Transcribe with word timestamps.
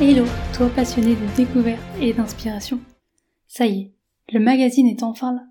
Hello, 0.00 0.24
toi 0.52 0.68
passionné 0.74 1.14
de 1.14 1.36
découverte 1.36 1.80
et 2.00 2.12
d'inspiration. 2.12 2.80
Ça 3.46 3.68
y 3.68 3.80
est, 3.80 3.92
le 4.32 4.40
magazine 4.40 4.88
est 4.88 5.04
enfin 5.04 5.32
là. 5.32 5.44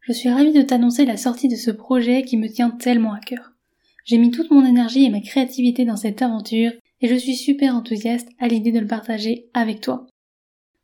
Je 0.00 0.12
suis 0.12 0.28
ravie 0.28 0.52
de 0.52 0.60
t'annoncer 0.60 1.06
la 1.06 1.16
sortie 1.16 1.48
de 1.48 1.56
ce 1.56 1.70
projet 1.70 2.22
qui 2.22 2.36
me 2.36 2.48
tient 2.48 2.68
tellement 2.68 3.14
à 3.14 3.20
cœur. 3.20 3.52
J'ai 4.04 4.18
mis 4.18 4.30
toute 4.30 4.50
mon 4.50 4.66
énergie 4.66 5.04
et 5.04 5.08
ma 5.08 5.20
créativité 5.20 5.86
dans 5.86 5.96
cette 5.96 6.20
aventure 6.20 6.72
et 7.00 7.08
je 7.08 7.14
suis 7.14 7.36
super 7.36 7.74
enthousiaste 7.74 8.28
à 8.38 8.48
l'idée 8.48 8.70
de 8.70 8.80
le 8.80 8.86
partager 8.86 9.48
avec 9.54 9.80
toi. 9.80 10.06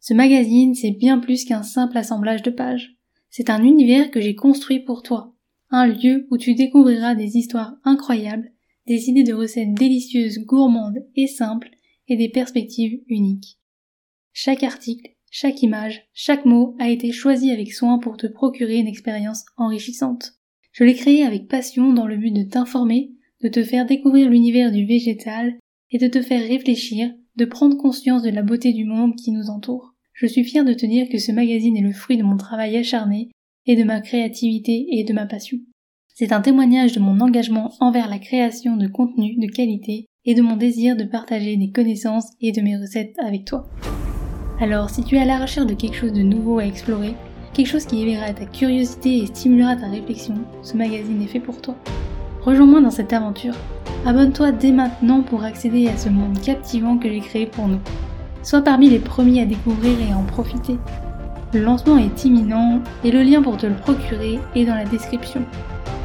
Ce 0.01 0.15
magazine, 0.15 0.75
c'est 0.75 0.93
bien 0.93 1.19
plus 1.19 1.45
qu'un 1.45 1.63
simple 1.63 1.99
assemblage 1.99 2.43
de 2.43 2.51
pages. 2.51 2.97
C'est 3.29 3.51
un 3.51 3.63
univers 3.63 4.11
que 4.11 4.23
j'ai 4.23 4.35
construit 4.35 4.81
pour 4.81 5.03
toi. 5.03 5.35
Un 5.71 5.87
lieu 5.87 6.27
où 6.31 6.39
tu 6.39 6.55
découvriras 6.55 7.15
des 7.15 7.37
histoires 7.37 7.75
incroyables, 7.85 8.53
des 8.87 9.11
idées 9.11 9.23
de 9.23 9.35
recettes 9.35 9.75
délicieuses, 9.75 10.39
gourmandes 10.39 11.05
et 11.15 11.27
simples, 11.27 11.69
et 12.09 12.17
des 12.17 12.29
perspectives 12.29 13.01
uniques. 13.09 13.59
Chaque 14.33 14.63
article, 14.63 15.11
chaque 15.31 15.63
image, 15.63 16.03
chaque 16.13 16.45
mot 16.45 16.77
a 16.79 16.91
été 16.91 17.13
choisi 17.13 17.51
avec 17.51 17.73
soin 17.73 17.99
pour 17.99 18.17
te 18.17 18.27
procurer 18.27 18.77
une 18.77 18.87
expérience 18.87 19.45
enrichissante. 19.57 20.35
Je 20.73 20.85
l'ai 20.85 20.95
créé 20.95 21.23
avec 21.23 21.49
passion 21.49 21.93
dans 21.93 22.07
le 22.07 22.17
but 22.17 22.33
de 22.33 22.43
t'informer, 22.43 23.13
de 23.43 23.49
te 23.49 23.63
faire 23.63 23.87
découvrir 23.87 24.31
l'univers 24.31 24.73
du 24.73 24.85
végétal 24.87 25.59
et 25.91 25.99
de 25.99 26.07
te 26.07 26.23
faire 26.23 26.47
réfléchir, 26.47 27.13
de 27.37 27.45
prendre 27.45 27.77
conscience 27.77 28.23
de 28.23 28.31
la 28.31 28.43
beauté 28.43 28.73
du 28.73 28.85
monde 28.85 29.17
qui 29.17 29.33
nous 29.33 29.51
entoure. 29.51 29.95
Je 30.13 30.27
suis 30.27 30.45
fière 30.45 30.65
de 30.65 30.75
te 30.75 30.87
dire 30.87 31.09
que 31.09 31.19
ce 31.19 31.33
magazine 31.33 31.77
est 31.77 31.83
le 31.83 31.93
fruit 31.93 32.17
de 32.17 32.23
mon 32.23 32.37
travail 32.37 32.77
acharné 32.77 33.31
et 33.67 33.77
de 33.77 33.85
ma 33.85 34.01
créativité 34.01 34.87
et 34.91 35.05
de 35.05 35.13
ma 35.13 35.27
passion. 35.27 35.59
C'est 36.15 36.33
un 36.33 36.43
témoignage 36.43 36.93
de 36.93 37.01
mon 37.01 37.21
engagement 37.21 37.73
envers 37.81 38.09
la 38.09 38.19
création 38.19 38.77
de 38.77 38.87
contenus 38.87 39.39
de 39.39 39.47
qualité 39.47 40.07
et 40.25 40.35
de 40.35 40.43
mon 40.43 40.57
désir 40.57 40.97
de 40.97 41.05
partager 41.05 41.57
des 41.57 41.71
connaissances 41.71 42.29
et 42.41 42.53
de 42.53 42.61
mes 42.61 42.77
recettes 42.77 43.17
avec 43.19 43.45
toi. 43.45 43.67
Alors 44.61 44.91
si 44.91 45.03
tu 45.03 45.17
es 45.17 45.21
à 45.21 45.25
la 45.25 45.39
recherche 45.39 45.67
de 45.67 45.75
quelque 45.75 45.97
chose 45.97 46.13
de 46.13 46.23
nouveau 46.23 46.59
à 46.59 46.67
explorer, 46.67 47.15
quelque 47.53 47.67
chose 47.67 47.85
qui 47.85 48.03
éveillera 48.03 48.33
ta 48.33 48.47
curiosité 48.47 49.19
et 49.19 49.27
stimulera 49.27 49.77
ta 49.77 49.89
réflexion, 49.89 50.35
ce 50.63 50.77
magazine 50.77 51.23
est 51.23 51.27
fait 51.27 51.41
pour 51.41 51.61
toi. 51.61 51.77
Rejoins-moi 52.43 52.81
dans 52.81 52.91
cette 52.91 53.13
aventure. 53.13 53.55
Abonne-toi 54.07 54.53
dès 54.53 54.73
maintenant 54.73 55.23
pour 55.23 55.45
accéder 55.45 55.89
à 55.89 55.97
ce 55.97 56.09
monde 56.09 56.41
captivant 56.41 56.99
que 56.99 57.09
j'ai 57.09 57.21
créé 57.21 57.47
pour 57.47 57.69
nous. 57.69 57.81
Sois 58.43 58.63
parmi 58.63 58.91
les 58.91 58.99
premiers 58.99 59.43
à 59.43 59.47
découvrir 59.47 59.97
et 60.01 60.13
à 60.13 60.19
en 60.19 60.25
profiter. 60.25 60.77
Le 61.53 61.61
lancement 61.61 61.99
est 61.99 62.25
imminent 62.25 62.81
et 63.05 63.11
le 63.11 63.23
lien 63.23 63.43
pour 63.43 63.57
te 63.57 63.67
le 63.67 63.75
procurer 63.75 64.39
est 64.55 64.65
dans 64.65 64.75
la 64.75 64.85
description. 64.85 65.45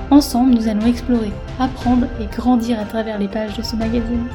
Ensemble, 0.09 0.53
nous 0.53 0.69
allons 0.69 0.85
explorer, 0.85 1.33
apprendre 1.59 2.07
et 2.21 2.27
grandir 2.33 2.79
à 2.79 2.85
travers 2.85 3.19
les 3.19 3.27
pages 3.27 3.57
de 3.57 3.61
ce 3.61 3.75
magazine. 3.75 4.27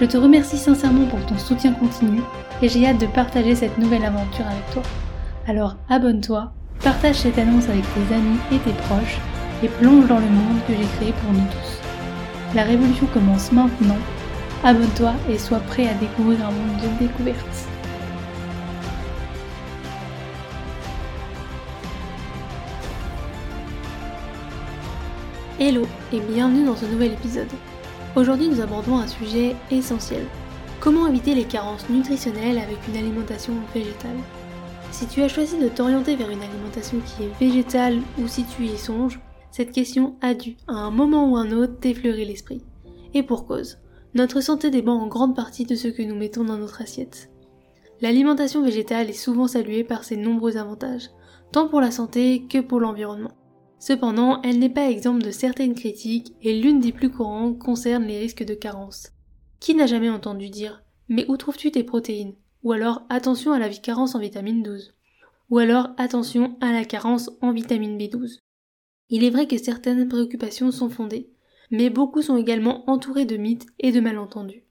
Je 0.00 0.04
te 0.04 0.16
remercie 0.16 0.56
sincèrement 0.56 1.06
pour 1.06 1.18
ton 1.26 1.36
soutien 1.36 1.72
continu 1.72 2.20
et 2.62 2.68
j'ai 2.68 2.86
hâte 2.86 3.00
de 3.00 3.06
partager 3.06 3.56
cette 3.56 3.76
nouvelle 3.76 4.04
aventure 4.04 4.46
avec 4.46 4.70
toi. 4.72 4.82
Alors 5.48 5.74
abonne-toi, 5.88 6.52
partage 6.84 7.16
cette 7.16 7.38
annonce 7.38 7.68
avec 7.68 7.82
tes 7.92 8.14
amis 8.14 8.38
et 8.52 8.58
tes 8.58 8.72
proches 8.84 9.18
et 9.64 9.68
plonge 9.68 10.06
dans 10.06 10.20
le 10.20 10.30
monde 10.30 10.60
que 10.68 10.74
j'ai 10.74 10.88
créé 10.96 11.12
pour 11.12 11.32
nous 11.32 11.46
tous. 11.50 11.80
La 12.54 12.62
révolution 12.62 13.06
commence 13.06 13.50
maintenant. 13.50 13.98
Abonne-toi 14.62 15.12
et 15.28 15.38
sois 15.38 15.58
prêt 15.58 15.88
à 15.88 15.94
découvrir 15.94 16.38
un 16.40 16.52
monde 16.52 16.80
de 16.82 17.04
découvertes. 17.04 17.69
Hello 25.62 25.82
et 26.10 26.20
bienvenue 26.20 26.64
dans 26.64 26.74
ce 26.74 26.86
nouvel 26.86 27.12
épisode. 27.12 27.50
Aujourd'hui 28.16 28.48
nous 28.48 28.62
abordons 28.62 28.96
un 28.96 29.06
sujet 29.06 29.54
essentiel. 29.70 30.24
Comment 30.80 31.06
éviter 31.06 31.34
les 31.34 31.44
carences 31.44 31.86
nutritionnelles 31.90 32.56
avec 32.56 32.78
une 32.88 32.96
alimentation 32.96 33.52
végétale? 33.74 34.16
Si 34.90 35.06
tu 35.06 35.20
as 35.20 35.28
choisi 35.28 35.58
de 35.58 35.68
t'orienter 35.68 36.16
vers 36.16 36.30
une 36.30 36.40
alimentation 36.40 36.96
qui 37.00 37.24
est 37.24 37.38
végétale 37.38 38.00
ou 38.18 38.26
si 38.26 38.44
tu 38.44 38.64
y 38.64 38.78
songes, 38.78 39.20
cette 39.50 39.72
question 39.72 40.16
a 40.22 40.32
dû, 40.32 40.56
à 40.66 40.72
un 40.72 40.90
moment 40.90 41.30
ou 41.30 41.36
un 41.36 41.52
autre, 41.52 41.78
t'effleurer 41.78 42.24
l'esprit. 42.24 42.62
Et 43.12 43.22
pour 43.22 43.46
cause. 43.46 43.76
Notre 44.14 44.40
santé 44.40 44.70
dépend 44.70 44.94
en 44.94 45.08
grande 45.08 45.36
partie 45.36 45.66
de 45.66 45.74
ce 45.74 45.88
que 45.88 46.02
nous 46.02 46.16
mettons 46.16 46.44
dans 46.44 46.56
notre 46.56 46.80
assiette. 46.80 47.28
L'alimentation 48.00 48.62
végétale 48.62 49.10
est 49.10 49.12
souvent 49.12 49.46
saluée 49.46 49.84
par 49.84 50.04
ses 50.04 50.16
nombreux 50.16 50.56
avantages, 50.56 51.10
tant 51.52 51.68
pour 51.68 51.82
la 51.82 51.90
santé 51.90 52.46
que 52.48 52.60
pour 52.60 52.80
l'environnement. 52.80 53.32
Cependant, 53.80 54.42
elle 54.42 54.58
n'est 54.58 54.68
pas 54.68 54.90
exempte 54.90 55.24
de 55.24 55.30
certaines 55.30 55.74
critiques 55.74 56.34
et 56.42 56.60
l'une 56.60 56.80
des 56.80 56.92
plus 56.92 57.08
courantes 57.08 57.58
concerne 57.58 58.04
les 58.04 58.18
risques 58.18 58.44
de 58.44 58.52
carence. 58.52 59.10
Qui 59.58 59.74
n'a 59.74 59.86
jamais 59.86 60.10
entendu 60.10 60.50
dire 60.50 60.82
Mais 61.08 61.24
où 61.28 61.38
trouves-tu 61.38 61.70
tes 61.70 61.82
protéines? 61.82 62.34
Ou 62.62 62.72
alors 62.72 63.02
attention 63.08 63.52
à 63.52 63.58
la 63.58 63.70
carence 63.70 64.14
en 64.14 64.18
vitamine 64.18 64.62
12 64.62 64.94
Ou 65.48 65.58
alors 65.58 65.88
attention 65.96 66.58
à 66.60 66.72
la 66.72 66.84
carence 66.84 67.30
en 67.40 67.52
vitamine 67.52 67.96
B12 67.96 68.40
Il 69.08 69.24
est 69.24 69.30
vrai 69.30 69.46
que 69.46 69.56
certaines 69.56 70.06
préoccupations 70.08 70.72
sont 70.72 70.90
fondées, 70.90 71.30
mais 71.70 71.88
beaucoup 71.88 72.20
sont 72.20 72.36
également 72.36 72.88
entourées 72.90 73.24
de 73.24 73.38
mythes 73.38 73.66
et 73.78 73.92
de 73.92 74.00
malentendus. 74.00 74.66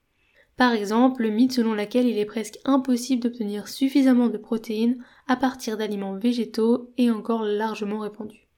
Par 0.56 0.74
exemple, 0.74 1.24
le 1.24 1.31
mythe 1.31 1.53
selon 1.53 1.74
lequel 1.74 2.06
il 2.06 2.19
est 2.19 2.25
presque 2.25 2.59
impossible 2.64 3.24
d'obtenir 3.24 3.69
suffisamment 3.69 4.30
de 4.30 4.38
protéines 4.38 5.03
à 5.25 5.36
partir 5.36 5.78
d'aliments 5.78 6.16
végétaux 6.16 6.92
est 7.00 7.09
encore 7.09 7.42
largement 7.42 8.00
répandu. 8.00 8.49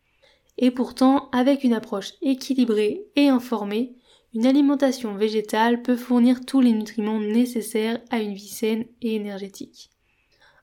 Et 0.61 0.72
pourtant, 0.72 1.27
avec 1.31 1.63
une 1.63 1.73
approche 1.73 2.13
équilibrée 2.22 3.07
et 3.16 3.27
informée, 3.27 3.95
une 4.33 4.45
alimentation 4.45 5.16
végétale 5.16 5.81
peut 5.81 5.97
fournir 5.97 6.45
tous 6.45 6.61
les 6.61 6.72
nutriments 6.72 7.19
nécessaires 7.19 7.99
à 8.11 8.22
une 8.22 8.35
vie 8.35 8.47
saine 8.47 8.85
et 9.01 9.16
énergétique. 9.16 9.89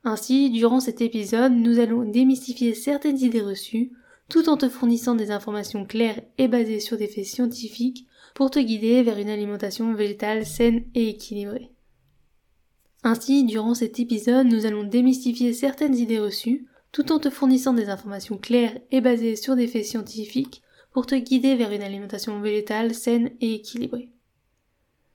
Ainsi, 0.05 0.51
durant 0.51 0.81
cet 0.81 1.01
épisode, 1.01 1.53
nous 1.53 1.81
allons 1.81 2.05
démystifier 2.05 2.75
certaines 2.75 3.19
idées 3.19 3.43
reçues, 3.43 3.91
tout 4.29 4.49
en 4.49 4.57
te 4.57 4.69
fournissant 4.69 5.17
des 5.17 5.33
informations 5.33 5.85
claires 5.85 6.23
et 6.39 6.49
basées 6.49 6.81
sur 6.81 6.97
des 6.97 7.09
faits 7.09 7.27
scientifiques 7.27 8.07
pour 8.35 8.51
te 8.51 8.61
guider 8.61 9.03
vers 9.03 9.19
une 9.19 9.29
alimentation 9.29 9.93
végétale 9.95 10.47
saine 10.47 10.85
et 10.95 11.09
équilibrée. 11.09 11.73
Ainsi, 13.03 13.45
durant 13.45 13.75
cet 13.75 13.99
épisode, 13.99 14.47
nous 14.47 14.65
allons 14.65 14.85
démystifier 14.85 15.53
certaines 15.53 15.97
idées 15.97 16.21
reçues, 16.21 16.67
tout 16.93 17.13
en 17.13 17.19
te 17.19 17.31
fournissant 17.31 17.75
des 17.75 17.89
informations 17.89 18.39
claires 18.39 18.79
et 18.91 19.01
basées 19.01 19.37
sur 19.37 19.57
des 19.57 19.67
faits 19.67 19.85
scientifiques 19.85 20.63
pour 20.93 21.07
te 21.07 21.15
guider 21.15 21.55
vers 21.55 21.73
une 21.73 21.83
alimentation 21.83 22.41
végétale 22.41 22.95
saine 22.95 23.31
et 23.41 23.55
équilibrée. 23.55 24.11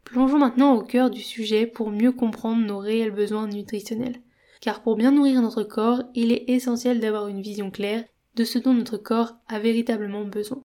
Plongeons 0.03 0.37
maintenant 0.37 0.75
au 0.75 0.83
cœur 0.83 1.09
du 1.09 1.21
sujet 1.21 1.65
pour 1.65 1.89
mieux 1.89 2.11
comprendre 2.11 2.65
nos 2.65 2.77
réels 2.77 3.11
besoins 3.11 3.47
nutritionnels. 3.47 4.21
Car 4.61 4.81
pour 4.81 4.95
bien 4.95 5.11
nourrir 5.11 5.41
notre 5.41 5.63
corps, 5.63 6.03
il 6.13 6.31
est 6.31 6.45
essentiel 6.47 6.99
d'avoir 6.99 7.27
une 7.27 7.41
vision 7.41 7.71
claire 7.71 8.05
de 8.35 8.43
ce 8.43 8.59
dont 8.59 8.73
notre 8.73 8.97
corps 8.97 9.35
a 9.47 9.59
véritablement 9.59 10.23
besoin. 10.23 10.61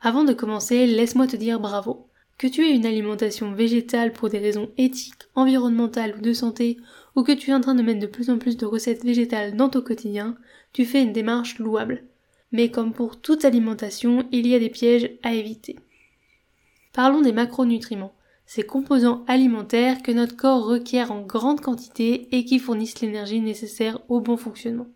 Avant 0.00 0.24
de 0.24 0.32
commencer, 0.32 0.86
laisse-moi 0.86 1.26
te 1.26 1.36
dire 1.36 1.60
bravo. 1.60 2.08
Que 2.38 2.46
tu 2.46 2.62
aies 2.62 2.74
une 2.74 2.86
alimentation 2.86 3.52
végétale 3.52 4.12
pour 4.12 4.30
des 4.30 4.38
raisons 4.38 4.70
éthiques, 4.78 5.28
environnementales 5.34 6.16
ou 6.16 6.22
de 6.22 6.32
santé, 6.32 6.78
ou 7.16 7.22
que 7.22 7.32
tu 7.32 7.50
es 7.50 7.54
en 7.54 7.60
train 7.60 7.74
de 7.74 7.82
mettre 7.82 8.00
de 8.00 8.06
plus 8.06 8.30
en 8.30 8.38
plus 8.38 8.56
de 8.56 8.66
recettes 8.66 9.04
végétales 9.04 9.56
dans 9.56 9.68
ton 9.68 9.80
quotidien, 9.80 10.36
tu 10.72 10.84
fais 10.84 11.02
une 11.02 11.12
démarche 11.12 11.58
louable. 11.58 12.04
Mais 12.52 12.70
comme 12.70 12.92
pour 12.92 13.20
toute 13.20 13.44
alimentation, 13.44 14.26
il 14.32 14.46
y 14.46 14.54
a 14.54 14.58
des 14.58 14.70
pièges 14.70 15.10
à 15.22 15.34
éviter. 15.34 15.76
Parlons 16.92 17.20
des 17.20 17.32
macronutriments, 17.32 18.14
ces 18.46 18.64
composants 18.64 19.24
alimentaires 19.28 20.02
que 20.02 20.10
notre 20.10 20.36
corps 20.36 20.66
requiert 20.66 21.12
en 21.12 21.22
grande 21.22 21.60
quantité 21.60 22.28
et 22.36 22.44
qui 22.44 22.58
fournissent 22.58 23.00
l'énergie 23.00 23.40
nécessaire 23.40 24.00
au 24.08 24.20
bon 24.20 24.36
fonctionnement. 24.36 24.88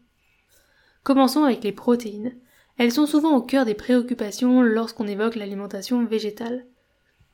Commençons 1.04 1.44
avec 1.44 1.62
les 1.62 1.70
protéines. 1.70 2.34
Elles 2.78 2.90
sont 2.90 3.06
souvent 3.06 3.36
au 3.36 3.42
cœur 3.42 3.64
des 3.64 3.74
préoccupations 3.74 4.60
lorsqu'on 4.62 5.06
évoque 5.06 5.36
l'alimentation 5.36 6.04
végétale. 6.04 6.66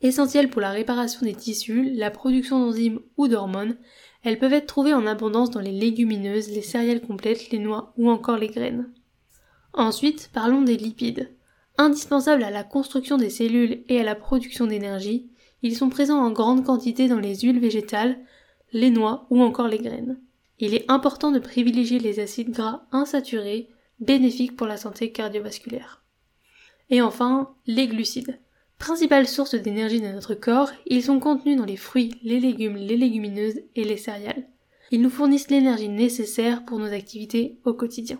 Essentielles 0.02 0.50
pour 0.50 0.60
la 0.60 0.72
réparation 0.72 1.24
des 1.24 1.34
tissus, 1.34 1.90
la 1.94 2.10
production 2.10 2.58
d'enzymes 2.58 3.00
ou 3.16 3.28
d'hormones, 3.28 3.76
elles 4.22 4.38
peuvent 4.38 4.52
être 4.52 4.66
trouvées 4.66 4.94
en 4.94 5.06
abondance 5.06 5.50
dans 5.50 5.60
les 5.60 5.72
légumineuses, 5.72 6.50
les 6.50 6.62
céréales 6.62 7.00
complètes, 7.00 7.50
les 7.50 7.58
noix 7.58 7.92
ou 7.96 8.10
encore 8.10 8.36
les 8.36 8.48
graines. 8.48 8.90
Ensuite, 9.72 10.30
parlons 10.32 10.62
des 10.62 10.76
lipides. 10.76 11.30
Indispensables 11.78 12.42
à 12.42 12.50
la 12.50 12.64
construction 12.64 13.16
des 13.16 13.30
cellules 13.30 13.82
et 13.88 14.00
à 14.00 14.04
la 14.04 14.14
production 14.14 14.66
d'énergie, 14.66 15.30
ils 15.62 15.76
sont 15.76 15.88
présents 15.88 16.22
en 16.22 16.30
grande 16.30 16.64
quantité 16.64 17.08
dans 17.08 17.18
les 17.18 17.36
huiles 17.36 17.60
végétales, 17.60 18.18
les 18.72 18.90
noix 18.90 19.26
ou 19.30 19.42
encore 19.42 19.68
les 19.68 19.78
graines. 19.78 20.20
Il 20.58 20.74
est 20.74 20.90
important 20.90 21.30
de 21.30 21.38
privilégier 21.38 21.98
les 21.98 22.20
acides 22.20 22.50
gras 22.50 22.82
insaturés, 22.92 23.70
bénéfiques 23.98 24.56
pour 24.56 24.66
la 24.66 24.76
santé 24.76 25.12
cardiovasculaire. 25.12 26.02
Et 26.90 27.00
enfin, 27.00 27.54
les 27.66 27.86
glucides. 27.86 28.38
Principale 28.80 29.28
source 29.28 29.54
d'énergie 29.54 30.00
de 30.00 30.08
notre 30.08 30.34
corps, 30.34 30.70
ils 30.86 31.04
sont 31.04 31.20
contenus 31.20 31.58
dans 31.58 31.66
les 31.66 31.76
fruits, 31.76 32.14
les 32.22 32.40
légumes, 32.40 32.76
les 32.76 32.96
légumineuses 32.96 33.60
et 33.76 33.84
les 33.84 33.98
céréales. 33.98 34.48
Ils 34.90 35.02
nous 35.02 35.10
fournissent 35.10 35.50
l'énergie 35.50 35.90
nécessaire 35.90 36.64
pour 36.64 36.78
nos 36.78 36.90
activités 36.90 37.60
au 37.66 37.74
quotidien. 37.74 38.18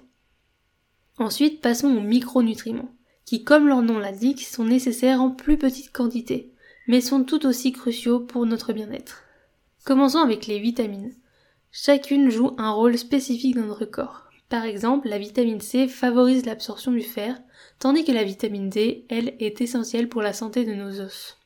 Ensuite, 1.17 1.63
passons 1.63 1.89
aux 1.89 2.03
micronutriments, 2.03 2.95
qui, 3.25 3.43
comme 3.43 3.69
leur 3.69 3.81
nom 3.81 3.99
l'indique, 3.99 4.43
sont 4.43 4.65
nécessaires 4.65 5.23
en 5.23 5.31
plus 5.31 5.57
petite 5.57 5.93
quantité, 5.93 6.53
mais 6.87 7.01
sont 7.01 7.25
tout 7.25 7.47
aussi 7.47 7.73
cruciaux 7.73 8.21
pour 8.21 8.45
notre 8.45 8.75
bien-être. 8.75 9.25
Commençons 9.87 10.19
avec 10.19 10.47
les 10.47 10.61
vitamines. 10.61 11.15
Chacune 11.73 12.31
joue 12.31 12.55
un 12.59 12.71
rôle 12.71 12.99
spécifique 12.99 13.57
dans 13.57 13.65
notre 13.65 13.87
corps. 13.87 14.30
Par 14.51 14.65
exemple, 14.65 15.09
la 15.09 15.19
vitamine 15.19 15.61
C 15.61 15.87
favorise 15.87 16.45
l'absorption 16.45 16.91
du 16.91 17.03
fer, 17.03 17.41
tandis 17.79 18.05
que 18.05 18.11
la 18.11 18.25
vitamine 18.25 18.69
D, 18.69 19.07
elle, 19.09 19.37
est 19.39 19.61
essentielle 19.61 20.09
pour 20.09 20.23
la 20.23 20.33
santé 20.33 20.65
de 20.65 20.75
nos 20.75 21.01
os. 21.01 21.39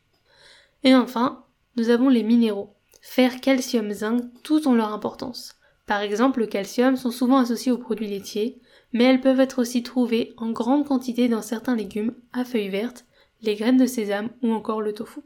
Et 0.85 0.95
enfin, 0.95 1.45
nous 1.77 1.91
avons 1.91 2.09
les 2.09 2.23
minéraux. 2.23 2.75
Fer, 3.03 3.43
calcium, 3.43 3.93
zinc, 3.93 4.23
tous 4.43 4.67
ont 4.67 4.75
leur 4.75 4.93
importance. 4.93 5.55
Par 5.87 6.01
exemple, 6.01 6.41
le 6.41 6.47
calcium 6.47 6.97
sont 6.97 7.11
souvent 7.11 7.37
associés 7.37 7.73
aux 7.73 7.79
produits 7.79 8.09
laitiers, 8.09 8.59
mais 8.95 9.05
elles 9.05 9.21
peuvent 9.21 9.41
être 9.41 9.61
aussi 9.61 9.83
trouvées 9.83 10.33
en 10.39 10.51
grande 10.51 10.87
quantité 10.87 11.29
dans 11.29 11.43
certains 11.43 11.77
légumes 11.77 12.15
à 12.33 12.47
feuilles 12.47 12.71
vertes, 12.71 13.05
les 13.43 13.55
graines 13.55 13.77
de 13.77 13.85
sésame 13.85 14.31
ou 14.43 14.51
encore 14.51 14.81
le 14.81 14.95
tofu. 14.95 15.21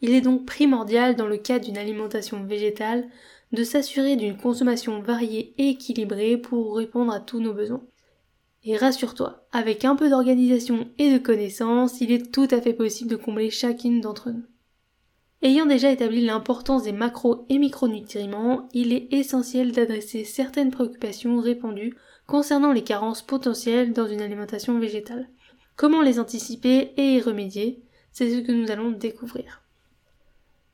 Il 0.00 0.10
est 0.10 0.20
donc 0.20 0.46
primordial 0.46 1.14
dans 1.14 1.28
le 1.28 1.36
cadre 1.36 1.64
d'une 1.64 1.78
alimentation 1.78 2.42
végétale 2.42 3.08
de 3.52 3.64
s'assurer 3.64 4.16
d'une 4.16 4.36
consommation 4.36 5.00
variée 5.00 5.54
et 5.58 5.70
équilibrée 5.70 6.36
pour 6.36 6.76
répondre 6.76 7.12
à 7.12 7.20
tous 7.20 7.40
nos 7.40 7.54
besoins. 7.54 7.82
Et 8.64 8.76
rassure-toi, 8.76 9.46
avec 9.52 9.84
un 9.84 9.96
peu 9.96 10.10
d'organisation 10.10 10.88
et 10.98 11.12
de 11.12 11.18
connaissances, 11.18 12.00
il 12.00 12.12
est 12.12 12.32
tout 12.32 12.48
à 12.50 12.60
fait 12.60 12.74
possible 12.74 13.10
de 13.10 13.16
combler 13.16 13.50
chacune 13.50 14.00
d'entre 14.00 14.30
nous. 14.30 14.44
Ayant 15.40 15.66
déjà 15.66 15.92
établi 15.92 16.24
l'importance 16.24 16.82
des 16.82 16.92
macros 16.92 17.46
et 17.48 17.58
micronutriments, 17.58 18.68
il 18.74 18.92
est 18.92 19.06
essentiel 19.12 19.70
d'adresser 19.70 20.24
certaines 20.24 20.72
préoccupations 20.72 21.40
répandues 21.40 21.96
concernant 22.26 22.72
les 22.72 22.82
carences 22.82 23.22
potentielles 23.22 23.92
dans 23.92 24.08
une 24.08 24.20
alimentation 24.20 24.78
végétale. 24.80 25.28
Comment 25.76 26.02
les 26.02 26.18
anticiper 26.18 26.92
et 26.96 27.14
y 27.14 27.20
remédier, 27.20 27.84
c'est 28.10 28.28
ce 28.28 28.40
que 28.40 28.50
nous 28.50 28.70
allons 28.72 28.90
découvrir. 28.90 29.62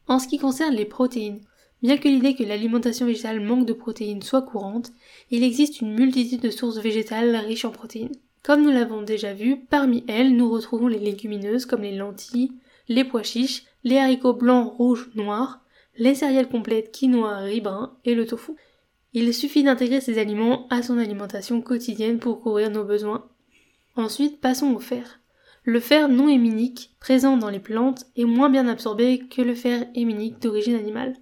En 0.08 0.18
ce 0.18 0.26
qui 0.26 0.38
concerne 0.38 0.74
les 0.74 0.86
protéines, 0.86 1.40
bien 1.84 1.98
que 1.98 2.08
l'idée 2.08 2.34
que 2.34 2.42
l'alimentation 2.42 3.04
végétale 3.04 3.40
manque 3.40 3.66
de 3.66 3.74
protéines 3.74 4.22
soit 4.22 4.40
courante, 4.40 4.90
il 5.30 5.44
existe 5.44 5.82
une 5.82 5.94
multitude 5.94 6.40
de 6.40 6.48
sources 6.48 6.78
végétales 6.78 7.36
riches 7.36 7.66
en 7.66 7.70
protéines. 7.70 8.16
Comme 8.42 8.62
nous 8.62 8.70
l'avons 8.70 9.02
déjà 9.02 9.34
vu, 9.34 9.60
parmi 9.68 10.02
elles, 10.08 10.34
nous 10.34 10.50
retrouvons 10.50 10.86
les 10.86 10.98
légumineuses 10.98 11.66
comme 11.66 11.82
les 11.82 11.94
lentilles, 11.94 12.52
les 12.88 13.04
pois 13.04 13.22
chiches, 13.22 13.64
les 13.84 13.98
haricots 13.98 14.32
blancs, 14.32 14.72
rouges, 14.78 15.10
noirs, 15.14 15.60
les 15.98 16.14
céréales 16.14 16.48
complètes 16.48 16.90
quinoa, 16.90 17.36
riz 17.40 17.60
brun 17.60 17.92
et 18.06 18.14
le 18.14 18.26
tofu. 18.26 18.52
Il 19.12 19.34
suffit 19.34 19.62
d'intégrer 19.62 20.00
ces 20.00 20.18
aliments 20.18 20.66
à 20.70 20.82
son 20.82 20.96
alimentation 20.96 21.60
quotidienne 21.60 22.18
pour 22.18 22.40
couvrir 22.40 22.70
nos 22.70 22.84
besoins. 22.84 23.26
Ensuite, 23.94 24.40
passons 24.40 24.72
au 24.72 24.78
fer. 24.78 25.20
Le 25.64 25.80
fer 25.80 26.08
non 26.08 26.28
héminique, 26.28 26.94
présent 26.98 27.36
dans 27.36 27.50
les 27.50 27.60
plantes, 27.60 28.06
est 28.16 28.24
moins 28.24 28.48
bien 28.48 28.68
absorbé 28.68 29.18
que 29.18 29.42
le 29.42 29.54
fer 29.54 29.86
héminique 29.94 30.40
d'origine 30.40 30.76
animale. 30.76 31.14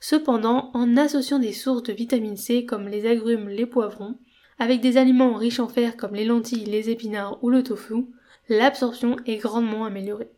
Cependant, 0.00 0.70
en 0.72 0.96
associant 0.96 1.38
des 1.38 1.52
sources 1.52 1.82
de 1.82 1.92
vitamine 1.92 2.38
C 2.38 2.64
comme 2.64 2.88
les 2.88 3.06
agrumes, 3.06 3.50
les 3.50 3.66
poivrons, 3.66 4.18
avec 4.58 4.80
des 4.80 4.96
aliments 4.96 5.34
riches 5.34 5.60
en 5.60 5.68
fer 5.68 5.96
comme 5.96 6.14
les 6.14 6.24
lentilles, 6.24 6.64
les 6.64 6.90
épinards 6.90 7.42
ou 7.44 7.50
le 7.50 7.62
tofu, 7.62 8.06
l'absorption 8.48 9.16
est 9.26 9.36
grandement 9.36 9.84
améliorée. 9.84 10.30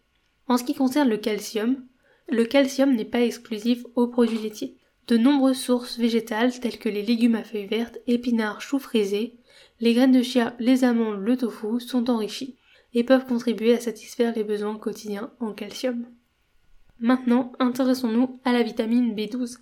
En 0.48 0.58
ce 0.58 0.64
qui 0.64 0.74
concerne 0.74 1.08
le 1.08 1.16
calcium, 1.16 1.84
le 2.28 2.44
calcium 2.44 2.94
n'est 2.94 3.04
pas 3.04 3.20
exclusif 3.20 3.84
aux 3.94 4.08
produits 4.08 4.38
laitiers. 4.38 4.76
De 5.06 5.16
nombreuses 5.16 5.58
sources 5.58 5.98
végétales 5.98 6.58
telles 6.60 6.78
que 6.78 6.88
les 6.88 7.02
légumes 7.02 7.34
à 7.34 7.42
feuilles 7.42 7.66
vertes, 7.66 7.98
épinards, 8.06 8.60
choux 8.60 8.78
frisés, 8.78 9.38
les 9.80 9.94
graines 9.94 10.12
de 10.12 10.22
chia, 10.22 10.54
les 10.58 10.84
amandes, 10.84 11.20
le 11.20 11.36
tofu 11.36 11.80
sont 11.80 12.10
enrichis 12.10 12.56
et 12.94 13.04
peuvent 13.04 13.26
contribuer 13.26 13.74
à 13.74 13.80
satisfaire 13.80 14.34
les 14.34 14.44
besoins 14.44 14.76
quotidiens 14.76 15.32
en 15.40 15.52
calcium. 15.52 16.06
Maintenant, 17.02 17.50
intéressons-nous 17.58 18.38
à 18.44 18.52
la 18.52 18.62
vitamine 18.62 19.12
B12. 19.12 19.58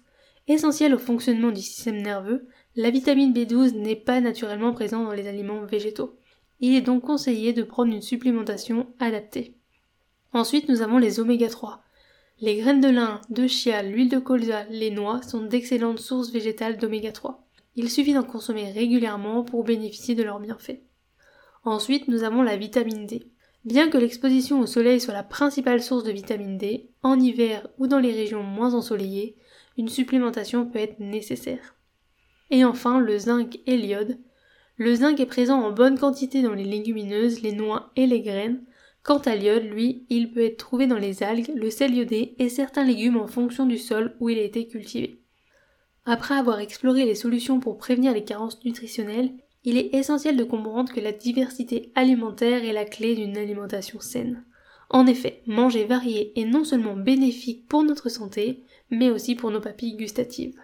Essentielle 0.46 0.94
au 0.94 0.98
fonctionnement 0.98 1.50
du 1.50 1.62
système 1.62 1.96
nerveux, 1.96 2.46
la 2.76 2.90
vitamine 2.90 3.32
B12 3.32 3.76
n'est 3.76 3.96
pas 3.96 4.20
naturellement 4.20 4.74
présente 4.74 5.06
dans 5.06 5.14
les 5.14 5.26
aliments 5.26 5.64
végétaux. 5.64 6.18
Il 6.60 6.74
est 6.76 6.82
donc 6.82 7.02
conseillé 7.02 7.54
de 7.54 7.62
prendre 7.62 7.94
une 7.94 8.02
supplémentation 8.02 8.88
adaptée. 8.98 9.56
Ensuite, 10.34 10.68
nous 10.68 10.82
avons 10.82 10.98
les 10.98 11.18
oméga 11.18 11.48
3. 11.48 11.82
Les 12.42 12.56
graines 12.56 12.82
de 12.82 12.90
lin, 12.90 13.22
de 13.30 13.46
chia, 13.46 13.82
l'huile 13.82 14.10
de 14.10 14.18
colza, 14.18 14.64
les 14.68 14.90
noix 14.90 15.22
sont 15.22 15.42
d'excellentes 15.42 15.98
sources 15.98 16.30
végétales 16.30 16.76
d'oméga 16.76 17.10
3. 17.10 17.42
Il 17.74 17.88
suffit 17.88 18.12
d'en 18.12 18.22
consommer 18.22 18.70
régulièrement 18.70 19.44
pour 19.44 19.64
bénéficier 19.64 20.14
de 20.14 20.22
leurs 20.22 20.40
bienfaits. 20.40 20.82
Ensuite, 21.64 22.06
nous 22.06 22.22
avons 22.22 22.42
la 22.42 22.58
vitamine 22.58 23.06
D. 23.06 23.29
Bien 23.64 23.90
que 23.90 23.98
l'exposition 23.98 24.60
au 24.60 24.66
soleil 24.66 25.00
soit 25.00 25.12
la 25.12 25.22
principale 25.22 25.82
source 25.82 26.04
de 26.04 26.12
vitamine 26.12 26.56
D, 26.56 26.90
en 27.02 27.20
hiver 27.20 27.68
ou 27.78 27.86
dans 27.86 27.98
les 27.98 28.12
régions 28.12 28.42
moins 28.42 28.72
ensoleillées, 28.72 29.36
une 29.76 29.88
supplémentation 29.88 30.66
peut 30.66 30.78
être 30.78 30.98
nécessaire. 30.98 31.74
Et 32.50 32.64
enfin, 32.64 33.00
le 33.00 33.18
zinc 33.18 33.60
et 33.66 33.76
l'iode. 33.76 34.18
Le 34.76 34.94
zinc 34.94 35.20
est 35.20 35.26
présent 35.26 35.60
en 35.60 35.72
bonne 35.72 35.98
quantité 35.98 36.40
dans 36.40 36.54
les 36.54 36.64
légumineuses, 36.64 37.42
les 37.42 37.52
noix 37.52 37.92
et 37.96 38.06
les 38.06 38.22
graines. 38.22 38.64
Quant 39.02 39.18
à 39.18 39.36
l'iode, 39.36 39.64
lui, 39.64 40.06
il 40.08 40.32
peut 40.32 40.44
être 40.44 40.56
trouvé 40.56 40.86
dans 40.86 40.98
les 40.98 41.22
algues, 41.22 41.52
le 41.54 41.70
sel 41.70 41.94
iodé 41.94 42.34
et 42.38 42.48
certains 42.48 42.84
légumes 42.84 43.18
en 43.18 43.26
fonction 43.26 43.66
du 43.66 43.76
sol 43.76 44.16
où 44.20 44.30
il 44.30 44.38
a 44.38 44.42
été 44.42 44.66
cultivé. 44.68 45.22
Après 46.06 46.34
avoir 46.34 46.60
exploré 46.60 47.04
les 47.04 47.14
solutions 47.14 47.60
pour 47.60 47.76
prévenir 47.76 48.14
les 48.14 48.24
carences 48.24 48.64
nutritionnelles, 48.64 49.32
il 49.64 49.76
est 49.76 49.94
essentiel 49.94 50.36
de 50.36 50.44
comprendre 50.44 50.92
que 50.92 51.00
la 51.00 51.12
diversité 51.12 51.92
alimentaire 51.94 52.64
est 52.64 52.72
la 52.72 52.84
clé 52.84 53.14
d'une 53.14 53.36
alimentation 53.36 54.00
saine. 54.00 54.44
En 54.88 55.06
effet, 55.06 55.42
manger 55.46 55.84
varié 55.84 56.32
est 56.40 56.44
non 56.44 56.64
seulement 56.64 56.96
bénéfique 56.96 57.68
pour 57.68 57.82
notre 57.84 58.08
santé, 58.08 58.64
mais 58.90 59.10
aussi 59.10 59.34
pour 59.34 59.50
nos 59.50 59.60
papilles 59.60 59.96
gustatives. 59.96 60.58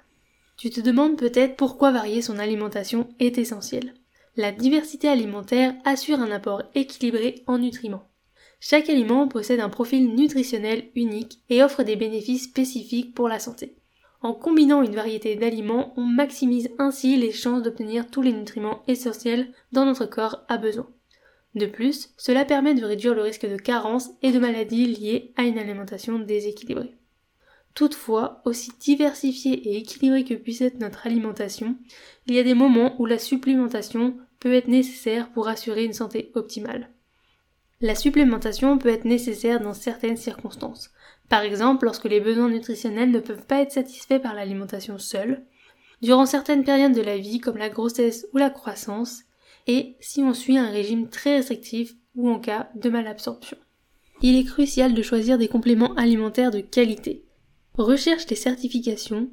Tu 0.57 0.71
te 0.71 0.81
demandes 0.81 1.19
peut-être 1.19 1.57
pourquoi 1.57 1.93
varier 1.93 2.23
son 2.23 2.39
alimentation 2.39 3.09
est 3.21 3.39
essentiel. 3.39 3.95
La 4.37 4.53
diversité 4.53 5.09
alimentaire 5.09 5.75
assure 5.85 6.21
un 6.21 6.31
apport 6.31 6.63
équilibré 6.75 7.43
en 7.47 7.59
nutriments. 7.59 8.09
Chaque 8.59 8.89
aliment 8.89 9.29
possède 9.29 9.61
un 9.61 9.69
profil 9.69 10.15
nutritionnel 10.15 10.91
unique 10.95 11.41
et 11.51 11.63
offre 11.63 11.83
des 11.83 11.97
bénéfices 11.97 12.45
spécifiques 12.45 13.15
pour 13.15 13.29
la 13.29 13.39
santé. 13.39 13.77
En 14.23 14.33
combinant 14.33 14.83
une 14.83 14.95
variété 14.95 15.37
d'aliments, 15.37 15.93
on 15.97 16.05
maximise 16.05 16.71
ainsi 16.79 17.17
les 17.17 17.33
chances 17.33 17.63
d'obtenir 17.63 18.11
tous 18.11 18.23
les 18.23 18.33
nutriments 18.33 18.83
essentiels 18.89 19.53
dont 19.73 19.85
notre 19.85 20.07
corps 20.07 20.45
a 20.49 20.57
besoin. 20.57 20.89
De 21.55 21.67
plus, 21.67 22.11
cela 22.17 22.45
permet 22.45 22.75
de 22.75 22.85
réduire 22.85 23.15
le 23.15 23.23
risque 23.23 23.49
de 23.49 23.57
carence 23.57 24.11
et 24.23 24.33
de 24.33 24.39
maladies 24.39 24.87
liées 24.87 25.33
à 25.37 25.45
une 25.45 25.59
alimentation 25.59 26.19
déséquilibrée. 26.19 26.95
Toutefois, 27.75 28.43
aussi 28.45 28.73
diversifiée 28.81 29.53
et 29.69 29.77
équilibrée 29.79 30.25
que 30.25 30.35
puisse 30.35 30.61
être 30.63 30.81
notre 30.81 31.07
alimentation, 31.07 31.77
il 32.27 32.35
y 32.35 32.39
a 32.39 32.43
des 32.43 32.55
moments 32.55 33.01
où 33.01 33.07
la 33.07 33.19
supplémentation 33.19 34.17
peut 34.41 34.55
être 34.55 34.69
nécessaire 34.69 35.31
pour 35.31 35.49
assurer 35.49 35.85
une 35.85 35.93
santé 35.93 36.31
optimale. 36.35 36.91
La 37.81 37.95
supplémentation 37.95 38.79
peut 38.79 38.89
être 38.89 39.05
nécessaire 39.05 39.61
dans 39.61 39.75
certaines 39.75 40.17
circonstances, 40.17 40.91
par 41.29 41.43
exemple, 41.43 41.87
lorsque 41.87 42.05
les 42.05 42.21
besoins 42.21 42.49
nutritionnels 42.49 43.11
ne 43.11 43.19
peuvent 43.19 43.47
pas 43.47 43.61
être 43.61 43.73
satisfaits 43.73 44.21
par 44.21 44.35
l'alimentation 44.35 44.99
seule, 44.99 45.43
durant 46.03 46.27
certaines 46.27 46.65
périodes 46.65 46.95
de 46.95 47.03
la 47.03 47.19
vie 47.19 47.41
comme 47.41 47.57
la 47.57 47.69
grossesse 47.69 48.27
ou 48.33 48.39
la 48.39 48.51
croissance, 48.51 49.23
et 49.67 49.97
si 50.01 50.23
on 50.23 50.35
suit 50.35 50.59
un 50.59 50.71
régime 50.71 51.09
très 51.09 51.37
restrictif 51.37 51.95
ou 52.15 52.31
en 52.31 52.39
cas 52.39 52.71
de 52.77 52.89
malabsorption. 52.91 53.57
Il 54.23 54.37
est 54.37 54.45
crucial 54.45 54.95
de 54.95 55.03
choisir 55.03 55.37
des 55.37 55.49
compléments 55.49 55.95
alimentaires 55.95 56.51
de 56.51 56.61
qualité. 56.61 57.25
Recherche 57.77 58.27
les 58.29 58.37
certifications, 58.37 59.31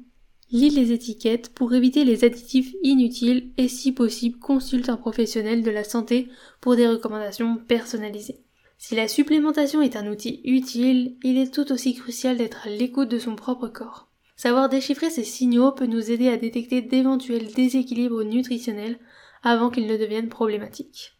lis 0.50 0.70
les 0.70 0.92
étiquettes 0.92 1.52
pour 1.54 1.74
éviter 1.74 2.04
les 2.04 2.24
additifs 2.24 2.72
inutiles 2.82 3.52
et 3.56 3.68
si 3.68 3.92
possible 3.92 4.38
consulte 4.38 4.88
un 4.88 4.96
professionnel 4.96 5.62
de 5.62 5.70
la 5.70 5.84
santé 5.84 6.28
pour 6.60 6.76
des 6.76 6.86
recommandations 6.86 7.56
personnalisées. 7.56 8.44
Si 8.78 8.94
la 8.94 9.08
supplémentation 9.08 9.82
est 9.82 9.96
un 9.96 10.06
outil 10.10 10.40
utile, 10.44 11.16
il 11.22 11.38
est 11.38 11.52
tout 11.52 11.72
aussi 11.72 11.94
crucial 11.94 12.36
d'être 12.36 12.66
à 12.66 12.70
l'écoute 12.70 13.08
de 13.08 13.18
son 13.18 13.36
propre 13.36 13.68
corps. 13.68 14.10
Savoir 14.36 14.68
déchiffrer 14.68 15.10
ces 15.10 15.24
signaux 15.24 15.72
peut 15.72 15.86
nous 15.86 16.10
aider 16.10 16.28
à 16.28 16.36
détecter 16.36 16.82
d'éventuels 16.82 17.52
déséquilibres 17.52 18.24
nutritionnels 18.24 18.98
avant 19.42 19.70
qu'ils 19.70 19.86
ne 19.86 19.96
deviennent 19.96 20.28
problématiques. 20.28 21.12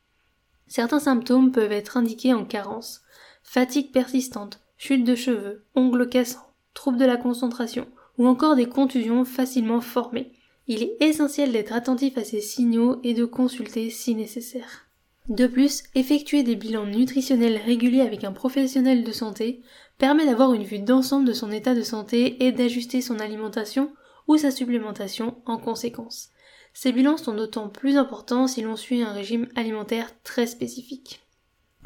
Certains 0.67 0.99
symptômes 0.99 1.53
peuvent 1.53 1.73
être 1.73 1.97
indiqués 1.97 2.35
en 2.35 2.45
carence, 2.45 3.03
fatigue 3.43 3.93
persistante, 3.93 4.61
chute 4.77 5.05
de 5.05 5.15
cheveux, 5.15 5.67
ongles 5.75 6.09
cassants, 6.09 6.55
troubles 6.73 6.99
de 6.99 7.05
la 7.05 7.17
concentration, 7.17 7.87
ou 8.19 8.27
encore 8.27 8.57
des 8.57 8.69
contusions 8.69 9.25
facilement 9.25 9.81
formées. 9.81 10.33
Il 10.67 10.83
est 10.83 10.97
essentiel 11.01 11.53
d'être 11.53 11.73
attentif 11.73 12.17
à 12.17 12.25
ces 12.25 12.41
signaux 12.41 13.01
et 13.03 13.15
de 13.15 13.25
consulter 13.25 13.91
si 13.91 14.15
nécessaire. 14.15 14.87
De 15.29 15.47
plus, 15.47 15.85
effectuer 15.95 16.43
des 16.43 16.57
bilans 16.57 16.87
nutritionnels 16.87 17.57
réguliers 17.57 18.03
avec 18.03 18.25
un 18.25 18.33
professionnel 18.33 19.05
de 19.05 19.13
santé 19.13 19.63
permet 19.99 20.27
d'avoir 20.27 20.53
une 20.53 20.65
vue 20.65 20.81
d'ensemble 20.81 21.27
de 21.27 21.33
son 21.33 21.51
état 21.51 21.75
de 21.75 21.83
santé 21.83 22.45
et 22.45 22.53
d'ajuster 22.53 23.01
son 23.01 23.19
alimentation 23.19 23.93
ou 24.29 24.37
sa 24.37 24.51
supplémentation 24.51 25.37
en 25.47 25.59
conséquence. 25.59 26.29
Ces 26.75 26.93
bilans 26.93 27.17
sont 27.17 27.35
d'autant 27.35 27.69
plus 27.69 27.97
importants 27.97 28.49
si 28.49 28.61
l'on 28.61 28.77
suit 28.77 29.03
un 29.03 29.13
régime 29.13 29.49
alimentaire 29.55 30.11
très 30.25 30.47
spécifique. 30.47 31.23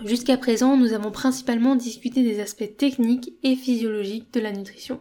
Jusqu'à 0.04 0.36
présent, 0.36 0.76
nous 0.76 0.92
avons 0.92 1.10
principalement 1.10 1.76
discuté 1.76 2.22
des 2.22 2.40
aspects 2.40 2.76
techniques 2.76 3.34
et 3.42 3.56
physiologiques 3.56 4.32
de 4.32 4.40
la 4.40 4.52
nutrition. 4.52 5.00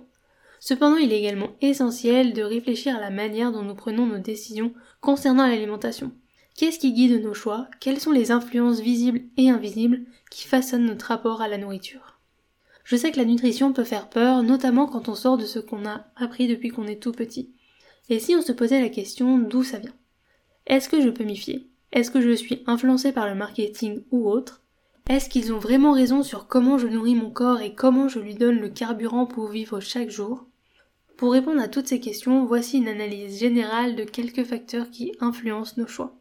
Cependant, 0.60 0.98
il 0.98 1.14
est 1.14 1.20
également 1.20 1.52
essentiel 1.62 2.34
de 2.34 2.42
réfléchir 2.42 2.96
à 2.96 3.00
la 3.00 3.10
manière 3.10 3.52
dont 3.52 3.64
nous 3.64 3.76
prenons 3.76 4.06
nos 4.06 4.18
décisions 4.18 4.74
concernant 5.02 5.48
l'alimentation. 5.48 6.12
Qu'est-ce 6.56 6.80
qui 6.80 6.94
guide 6.94 7.24
nos 7.24 7.36
choix? 7.36 7.68
Quelles 7.80 8.00
sont 8.00 8.12
les 8.12 8.32
influences 8.32 8.80
visibles 8.80 9.22
et 9.38 9.50
invisibles 9.50 10.02
qui 10.32 10.48
façonnent 10.48 10.86
notre 10.86 11.06
rapport 11.06 11.42
à 11.42 11.48
la 11.48 11.60
nourriture? 11.60 12.20
Je 12.84 12.96
sais 12.96 13.12
que 13.12 13.18
la 13.18 13.26
nutrition 13.26 13.74
peut 13.74 13.84
faire 13.84 14.10
peur, 14.10 14.44
notamment 14.44 14.88
quand 14.88 15.10
on 15.10 15.16
sort 15.16 15.38
de 15.38 15.46
ce 15.46 15.60
qu'on 15.60 15.86
a 15.86 16.08
appris 16.16 16.48
depuis 16.48 16.70
qu'on 16.70 16.88
est 16.88 17.02
tout 17.02 17.12
petit. 17.12 17.52
Et 18.10 18.20
si 18.20 18.36
on 18.36 18.42
se 18.42 18.54
posait 18.54 18.82
la 18.82 18.90
question 18.90 19.38
d'où 19.38 19.64
ça 19.64 19.78
vient? 19.78 19.94
Est-ce 20.66 20.90
que 20.90 21.02
je 21.02 21.10
peux 21.10 21.26
m'y 21.26 21.38
fier? 21.38 21.68
Est-ce 21.92 22.10
que 22.10 22.22
je 22.22 22.32
suis 22.32 22.64
influencé 22.66 23.12
par 23.12 23.28
le 23.28 23.36
marketing 23.36 24.04
ou 24.12 24.28
autre? 24.28 24.64
Est-ce 25.10 25.30
qu'ils 25.30 25.54
ont 25.54 25.60
vraiment 25.60 25.94
raison 25.94 26.22
sur 26.22 26.48
comment 26.48 26.78
je 26.78 26.88
nourris 26.88 27.16
mon 27.16 27.30
corps 27.30 27.62
et 27.62 27.74
comment 27.74 28.10
je 28.10 28.20
lui 28.20 28.36
donne 28.36 28.60
le 28.60 28.68
carburant 28.68 29.26
pour 29.26 29.48
vivre 29.48 29.80
chaque 29.80 30.10
jour? 30.10 30.46
Pour 31.16 31.32
répondre 31.32 31.62
à 31.62 31.70
toutes 31.70 31.88
ces 31.88 32.02
questions, 32.02 32.46
voici 32.46 32.80
une 32.80 32.90
analyse 32.90 33.40
générale 33.40 33.96
de 33.96 34.04
quelques 34.04 34.44
facteurs 34.44 34.92
qui 34.92 35.14
influencent 35.22 35.76
nos 35.78 35.88
choix. 35.88 36.20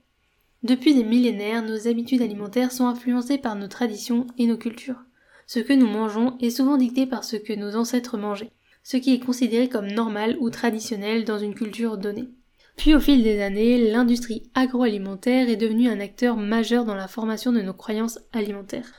Depuis 0.62 0.94
des 0.94 1.02
millénaires, 1.02 1.64
nos 1.64 1.88
habitudes 1.88 2.22
alimentaires 2.22 2.70
sont 2.70 2.86
influencées 2.86 3.38
par 3.38 3.56
nos 3.56 3.66
traditions 3.66 4.28
et 4.38 4.46
nos 4.46 4.56
cultures. 4.56 5.02
Ce 5.48 5.58
que 5.58 5.72
nous 5.72 5.88
mangeons 5.88 6.38
est 6.38 6.50
souvent 6.50 6.76
dicté 6.76 7.06
par 7.06 7.24
ce 7.24 7.34
que 7.36 7.54
nos 7.54 7.74
ancêtres 7.74 8.16
mangeaient, 8.16 8.52
ce 8.84 8.96
qui 8.96 9.12
est 9.12 9.20
considéré 9.20 9.68
comme 9.68 9.88
normal 9.88 10.36
ou 10.38 10.48
traditionnel 10.48 11.24
dans 11.24 11.40
une 11.40 11.54
culture 11.54 11.98
donnée. 11.98 12.28
Puis 12.76 12.94
au 12.94 13.00
fil 13.00 13.22
des 13.22 13.40
années, 13.40 13.90
l'industrie 13.90 14.50
agroalimentaire 14.54 15.48
est 15.48 15.56
devenue 15.56 15.88
un 15.88 16.00
acteur 16.00 16.36
majeur 16.36 16.84
dans 16.84 16.94
la 16.94 17.08
formation 17.08 17.52
de 17.52 17.62
nos 17.62 17.72
croyances 17.72 18.20
alimentaires. 18.32 18.92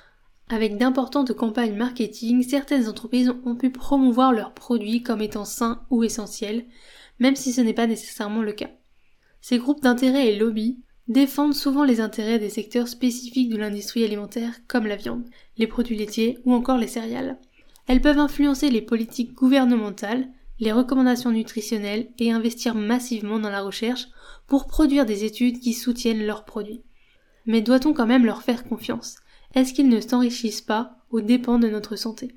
Avec 0.49 0.77
d'importantes 0.77 1.33
campagnes 1.33 1.75
marketing, 1.75 2.41
certaines 2.41 2.87
entreprises 2.87 3.33
ont 3.45 3.55
pu 3.55 3.69
promouvoir 3.69 4.33
leurs 4.33 4.53
produits 4.53 5.03
comme 5.03 5.21
étant 5.21 5.45
sains 5.45 5.85
ou 5.89 6.03
essentiels, 6.03 6.65
même 7.19 7.35
si 7.35 7.53
ce 7.53 7.61
n'est 7.61 7.73
pas 7.73 7.87
nécessairement 7.87 8.41
le 8.41 8.53
cas. 8.53 8.71
Ces 9.41 9.59
groupes 9.59 9.83
d'intérêt 9.83 10.27
et 10.27 10.37
lobbies 10.37 10.79
défendent 11.07 11.53
souvent 11.53 11.83
les 11.83 12.01
intérêts 12.01 12.39
des 12.39 12.49
secteurs 12.49 12.87
spécifiques 12.87 13.49
de 13.49 13.57
l'industrie 13.57 14.03
alimentaire 14.03 14.53
comme 14.67 14.87
la 14.87 14.95
viande, 14.95 15.25
les 15.57 15.67
produits 15.67 15.97
laitiers 15.97 16.39
ou 16.45 16.53
encore 16.53 16.77
les 16.77 16.87
céréales. 16.87 17.37
Elles 17.87 18.01
peuvent 18.01 18.19
influencer 18.19 18.69
les 18.69 18.81
politiques 18.81 19.33
gouvernementales, 19.33 20.27
les 20.59 20.71
recommandations 20.71 21.31
nutritionnelles 21.31 22.09
et 22.19 22.31
investir 22.31 22.75
massivement 22.75 23.39
dans 23.39 23.49
la 23.49 23.61
recherche 23.61 24.07
pour 24.47 24.67
produire 24.67 25.05
des 25.05 25.23
études 25.23 25.59
qui 25.59 25.73
soutiennent 25.73 26.25
leurs 26.25 26.45
produits. 26.45 26.83
Mais 27.45 27.61
doit-on 27.61 27.93
quand 27.93 28.07
même 28.07 28.25
leur 28.25 28.41
faire 28.41 28.65
confiance? 28.67 29.17
Est-ce 29.55 29.73
qu'ils 29.73 29.89
ne 29.89 30.01
s'enrichissent 30.01 30.61
pas 30.61 30.97
aux 31.09 31.21
dépens 31.21 31.59
de 31.59 31.69
notre 31.69 31.95
santé? 31.95 32.35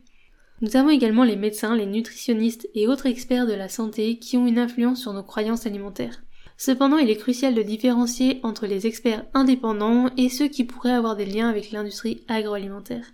Nous 0.62 0.76
avons 0.76 0.90
également 0.90 1.24
les 1.24 1.36
médecins, 1.36 1.74
les 1.74 1.86
nutritionnistes 1.86 2.68
et 2.74 2.86
autres 2.86 3.06
experts 3.06 3.46
de 3.46 3.54
la 3.54 3.68
santé 3.68 4.18
qui 4.18 4.36
ont 4.36 4.46
une 4.46 4.58
influence 4.58 5.00
sur 5.00 5.12
nos 5.12 5.22
croyances 5.22 5.66
alimentaires. 5.66 6.22
Cependant, 6.58 6.98
il 6.98 7.08
est 7.08 7.16
crucial 7.16 7.54
de 7.54 7.62
différencier 7.62 8.40
entre 8.42 8.66
les 8.66 8.86
experts 8.86 9.24
indépendants 9.32 10.10
et 10.18 10.28
ceux 10.28 10.48
qui 10.48 10.64
pourraient 10.64 10.92
avoir 10.92 11.16
des 11.16 11.24
liens 11.24 11.48
avec 11.48 11.72
l'industrie 11.72 12.22
agroalimentaire. 12.28 13.06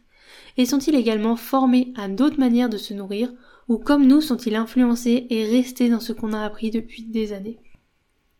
Et 0.56 0.66
sont-ils 0.66 0.96
également 0.96 1.36
formés 1.36 1.92
à 1.96 2.08
d'autres 2.08 2.40
manières 2.40 2.68
de 2.68 2.78
se 2.78 2.92
nourrir 2.92 3.32
ou 3.68 3.78
comme 3.78 4.06
nous 4.06 4.20
sont-ils 4.20 4.54
influencés 4.54 5.26
et 5.30 5.44
restés 5.44 5.88
dans 5.88 6.00
ce 6.00 6.12
qu'on 6.12 6.32
a 6.32 6.44
appris 6.44 6.70
depuis 6.70 7.02
des 7.02 7.32
années 7.32 7.58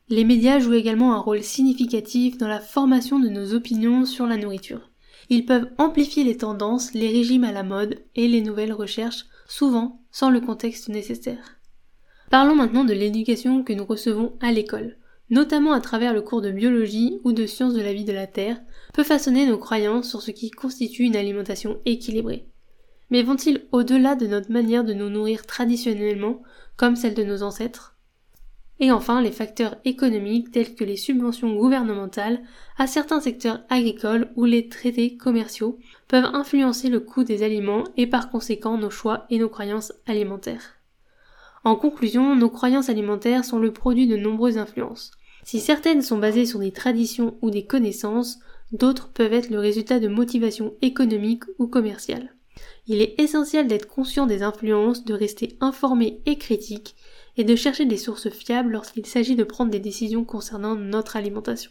Les 0.08 0.24
médias 0.24 0.58
jouent 0.58 0.74
également 0.74 1.14
un 1.14 1.20
rôle 1.20 1.42
significatif 1.42 2.38
dans 2.38 2.48
la 2.48 2.60
formation 2.60 3.18
de 3.18 3.28
nos 3.28 3.54
opinions 3.54 4.04
sur 4.04 4.26
la 4.26 4.36
nourriture. 4.36 4.90
Ils 5.28 5.44
peuvent 5.44 5.70
amplifier 5.78 6.22
les 6.22 6.36
tendances, 6.36 6.94
les 6.94 7.08
régimes 7.08 7.44
à 7.44 7.52
la 7.52 7.64
mode 7.64 7.98
et 8.14 8.28
les 8.28 8.40
nouvelles 8.40 8.72
recherches, 8.72 9.26
souvent 9.48 10.00
sans 10.12 10.30
le 10.30 10.40
contexte 10.40 10.88
nécessaire. 10.88 11.58
Parlons 12.30 12.54
maintenant 12.54 12.84
de 12.84 12.92
l'éducation 12.92 13.62
que 13.62 13.72
nous 13.72 13.84
recevons 13.84 14.34
à 14.40 14.52
l'école, 14.52 14.96
notamment 15.30 15.72
à 15.72 15.80
travers 15.80 16.12
le 16.12 16.22
cours 16.22 16.42
de 16.42 16.50
biologie 16.52 17.18
ou 17.24 17.32
de 17.32 17.46
sciences 17.46 17.74
de 17.74 17.80
la 17.80 17.92
vie 17.92 18.04
de 18.04 18.12
la 18.12 18.28
Terre, 18.28 18.60
peut 18.94 19.04
façonner 19.04 19.46
nos 19.46 19.58
croyances 19.58 20.08
sur 20.08 20.22
ce 20.22 20.30
qui 20.30 20.50
constitue 20.50 21.02
une 21.02 21.16
alimentation 21.16 21.80
équilibrée. 21.84 22.48
Mais 23.10 23.22
vont-ils 23.22 23.66
au-delà 23.72 24.14
de 24.14 24.26
notre 24.26 24.50
manière 24.50 24.84
de 24.84 24.94
nous 24.94 25.08
nourrir 25.08 25.46
traditionnellement, 25.46 26.42
comme 26.76 26.96
celle 26.96 27.14
de 27.14 27.24
nos 27.24 27.42
ancêtres? 27.42 27.96
Et 28.78 28.92
enfin, 28.92 29.22
les 29.22 29.32
facteurs 29.32 29.76
économiques 29.84 30.50
tels 30.50 30.74
que 30.74 30.84
les 30.84 30.96
subventions 30.96 31.54
gouvernementales 31.54 32.42
à 32.76 32.86
certains 32.86 33.20
secteurs 33.20 33.60
agricoles 33.70 34.30
ou 34.36 34.44
les 34.44 34.68
traités 34.68 35.16
commerciaux 35.16 35.78
peuvent 36.08 36.30
influencer 36.34 36.90
le 36.90 37.00
coût 37.00 37.24
des 37.24 37.42
aliments 37.42 37.84
et 37.96 38.06
par 38.06 38.30
conséquent 38.30 38.76
nos 38.76 38.90
choix 38.90 39.24
et 39.30 39.38
nos 39.38 39.48
croyances 39.48 39.94
alimentaires. 40.06 40.74
En 41.64 41.74
conclusion, 41.74 42.36
nos 42.36 42.50
croyances 42.50 42.90
alimentaires 42.90 43.44
sont 43.44 43.58
le 43.58 43.72
produit 43.72 44.06
de 44.06 44.16
nombreuses 44.16 44.58
influences. 44.58 45.10
Si 45.42 45.58
certaines 45.58 46.02
sont 46.02 46.18
basées 46.18 46.46
sur 46.46 46.58
des 46.58 46.72
traditions 46.72 47.38
ou 47.40 47.50
des 47.50 47.66
connaissances, 47.66 48.38
d'autres 48.72 49.08
peuvent 49.08 49.32
être 49.32 49.50
le 49.50 49.58
résultat 49.58 50.00
de 50.00 50.08
motivations 50.08 50.74
économiques 50.82 51.44
ou 51.58 51.66
commerciales. 51.66 52.35
Il 52.86 53.02
est 53.02 53.20
essentiel 53.20 53.66
d'être 53.66 53.88
conscient 53.88 54.26
des 54.26 54.42
influences, 54.42 55.04
de 55.04 55.14
rester 55.14 55.56
informé 55.60 56.20
et 56.26 56.38
critique, 56.38 56.94
et 57.36 57.44
de 57.44 57.56
chercher 57.56 57.84
des 57.84 57.96
sources 57.96 58.30
fiables 58.30 58.72
lorsqu'il 58.72 59.06
s'agit 59.06 59.36
de 59.36 59.44
prendre 59.44 59.70
des 59.70 59.80
décisions 59.80 60.24
concernant 60.24 60.76
notre 60.76 61.16
alimentation. 61.16 61.70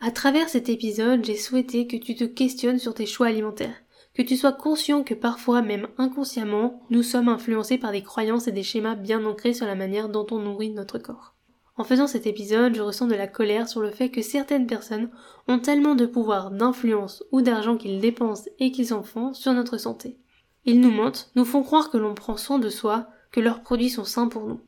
À 0.00 0.10
travers 0.10 0.48
cet 0.48 0.68
épisode, 0.68 1.24
j'ai 1.24 1.36
souhaité 1.36 1.86
que 1.86 1.96
tu 1.96 2.14
te 2.14 2.24
questionnes 2.24 2.78
sur 2.78 2.94
tes 2.94 3.06
choix 3.06 3.28
alimentaires 3.28 3.82
que 4.14 4.22
tu 4.22 4.36
sois 4.36 4.52
conscient 4.52 5.02
que 5.02 5.14
parfois, 5.14 5.62
même 5.62 5.88
inconsciemment, 5.96 6.82
nous 6.90 7.02
sommes 7.02 7.28
influencés 7.28 7.78
par 7.78 7.92
des 7.92 8.02
croyances 8.02 8.46
et 8.46 8.52
des 8.52 8.62
schémas 8.62 8.94
bien 8.94 9.24
ancrés 9.24 9.54
sur 9.54 9.66
la 9.66 9.74
manière 9.74 10.08
dont 10.08 10.26
on 10.30 10.38
nourrit 10.38 10.70
notre 10.70 10.98
corps. 10.98 11.31
En 11.76 11.84
faisant 11.84 12.06
cet 12.06 12.26
épisode, 12.26 12.74
je 12.74 12.82
ressens 12.82 13.06
de 13.06 13.14
la 13.14 13.26
colère 13.26 13.66
sur 13.66 13.80
le 13.80 13.90
fait 13.90 14.10
que 14.10 14.20
certaines 14.20 14.66
personnes 14.66 15.10
ont 15.48 15.58
tellement 15.58 15.94
de 15.94 16.04
pouvoir, 16.04 16.50
d'influence 16.50 17.24
ou 17.32 17.40
d'argent 17.40 17.76
qu'ils 17.76 18.00
dépensent 18.00 18.50
et 18.58 18.72
qu'ils 18.72 18.92
en 18.92 19.02
font 19.02 19.32
sur 19.32 19.52
notre 19.54 19.78
santé. 19.78 20.18
Ils 20.64 20.80
nous 20.80 20.90
mentent, 20.90 21.30
nous 21.34 21.44
font 21.44 21.62
croire 21.62 21.90
que 21.90 21.96
l'on 21.96 22.14
prend 22.14 22.36
soin 22.36 22.58
de 22.58 22.68
soi, 22.68 23.08
que 23.30 23.40
leurs 23.40 23.62
produits 23.62 23.90
sont 23.90 24.04
sains 24.04 24.28
pour 24.28 24.46
nous. 24.46 24.60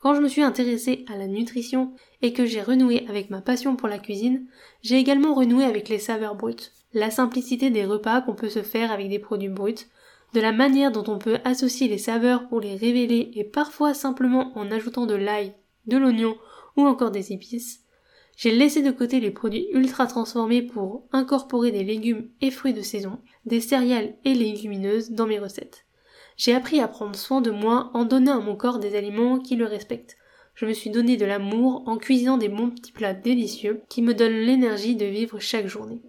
Quand 0.00 0.14
je 0.14 0.20
me 0.20 0.28
suis 0.28 0.42
intéressée 0.42 1.04
à 1.08 1.16
la 1.16 1.28
nutrition 1.28 1.92
et 2.22 2.32
que 2.32 2.44
j'ai 2.44 2.60
renoué 2.60 3.06
avec 3.08 3.30
ma 3.30 3.40
passion 3.40 3.76
pour 3.76 3.86
la 3.86 4.00
cuisine, 4.00 4.46
j'ai 4.82 4.96
également 4.96 5.34
renoué 5.34 5.64
avec 5.64 5.88
les 5.88 6.00
saveurs 6.00 6.34
brutes, 6.34 6.72
la 6.92 7.12
simplicité 7.12 7.70
des 7.70 7.86
repas 7.86 8.20
qu'on 8.20 8.34
peut 8.34 8.48
se 8.48 8.62
faire 8.62 8.90
avec 8.90 9.08
des 9.08 9.20
produits 9.20 9.48
bruts, 9.48 9.86
de 10.34 10.40
la 10.40 10.50
manière 10.50 10.90
dont 10.90 11.04
on 11.06 11.18
peut 11.18 11.38
associer 11.44 11.86
les 11.86 11.98
saveurs 11.98 12.48
pour 12.48 12.60
les 12.60 12.74
révéler 12.74 13.30
et 13.34 13.44
parfois 13.44 13.94
simplement 13.94 14.50
en 14.58 14.72
ajoutant 14.72 15.06
de 15.06 15.14
l'ail, 15.14 15.54
de 15.86 15.96
l'oignon 15.96 16.36
ou 16.76 16.82
encore 16.82 17.10
des 17.10 17.32
épices. 17.32 17.80
J'ai 18.36 18.50
laissé 18.50 18.82
de 18.82 18.90
côté 18.90 19.20
les 19.20 19.30
produits 19.30 19.68
ultra 19.72 20.06
transformés 20.06 20.62
pour 20.62 21.06
incorporer 21.12 21.70
des 21.70 21.84
légumes 21.84 22.28
et 22.40 22.50
fruits 22.50 22.74
de 22.74 22.80
saison, 22.80 23.18
des 23.44 23.60
céréales 23.60 24.14
et 24.24 24.34
légumineuses 24.34 25.10
dans 25.10 25.26
mes 25.26 25.38
recettes. 25.38 25.84
J'ai 26.36 26.54
appris 26.54 26.80
à 26.80 26.88
prendre 26.88 27.14
soin 27.14 27.40
de 27.40 27.50
moi 27.50 27.90
en 27.94 28.04
donnant 28.04 28.38
à 28.38 28.42
mon 28.42 28.56
corps 28.56 28.78
des 28.78 28.96
aliments 28.96 29.38
qui 29.38 29.54
le 29.56 29.66
respectent. 29.66 30.16
Je 30.54 30.66
me 30.66 30.72
suis 30.72 30.90
donné 30.90 31.16
de 31.16 31.24
l'amour 31.24 31.82
en 31.86 31.96
cuisinant 31.96 32.38
des 32.38 32.48
bons 32.48 32.70
petits 32.70 32.92
plats 32.92 33.14
délicieux 33.14 33.82
qui 33.88 34.02
me 34.02 34.14
donnent 34.14 34.32
l'énergie 34.32 34.96
de 34.96 35.06
vivre 35.06 35.38
chaque 35.38 35.66
journée. 35.66 36.02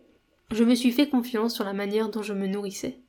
Je 0.52 0.64
me 0.64 0.76
suis 0.76 0.92
fait 0.92 1.10
confiance 1.10 1.54
sur 1.56 1.64
la 1.64 1.74
manière 1.74 2.10
dont 2.10 2.22
je 2.22 2.34
me 2.34 2.48
nourrissais. 2.48 3.00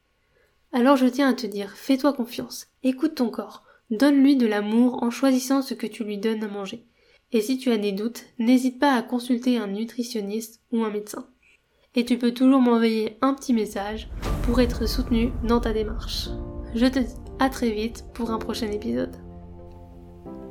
Alors 0.73 0.97
je 0.97 1.07
tiens 1.07 1.29
à 1.29 1.35
te 1.35 1.47
dire, 1.47 1.71
fais-toi 1.77 2.13
confiance, 2.13 2.67
écoute 2.83 3.15
ton 3.15 3.31
corps, 3.31 3.64
donne-lui 3.91 4.37
de 4.37 4.47
l'amour 4.47 5.03
en 5.03 5.11
choisissant 5.11 5.63
ce 5.63 5.75
que 5.75 5.87
tu 5.87 6.05
lui 6.05 6.19
donnes 6.19 6.43
à 6.45 6.49
manger. 6.49 6.87
Et 7.33 7.41
si 7.41 7.59
tu 7.59 7.71
as 7.71 7.79
des 7.79 7.93
doutes, 7.93 8.25
n'hésite 8.39 8.79
pas 8.79 8.95
à 8.95 9.03
consulter 9.03 9.59
un 9.59 9.67
nutritionniste 9.67 10.61
ou 10.73 10.85
un 10.85 10.91
médecin. 10.91 11.27
Et 11.95 12.05
tu 12.05 12.19
peux 12.19 12.33
toujours 12.33 12.61
m'envoyer 12.61 13.19
un 13.23 13.35
petit 13.35 13.53
message 13.53 14.09
pour 14.43 14.61
être 14.61 14.89
soutenu 14.89 15.33
dans 15.47 15.61
ta 15.61 15.73
démarche. 15.73 16.29
Je 16.75 16.87
te 16.87 16.99
dis 16.99 17.15
à 17.39 17.49
très 17.49 17.71
vite 17.71 18.05
pour 18.15 18.31
un 18.31 18.39
prochain 18.39 18.71
épisode. 18.71 19.17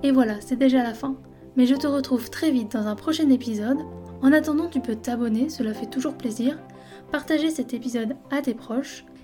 Et 0.03 0.11
voilà, 0.11 0.41
c'est 0.41 0.57
déjà 0.57 0.83
la 0.83 0.93
fin. 0.93 1.17
Mais 1.55 1.65
je 1.65 1.75
te 1.75 1.87
retrouve 1.87 2.29
très 2.29 2.51
vite 2.51 2.71
dans 2.73 2.87
un 2.87 2.95
prochain 2.95 3.29
épisode. 3.29 3.79
En 4.21 4.31
attendant, 4.31 4.67
tu 4.67 4.79
peux 4.79 4.95
t'abonner, 4.95 5.49
cela 5.49 5.73
fait 5.73 5.89
toujours 5.89 6.15
plaisir 6.15 6.57
partager 7.13 7.51
cet 7.51 7.75
épisode 7.75 8.15
à 8.31 8.41
tes 8.41 8.55
proches 8.55 9.05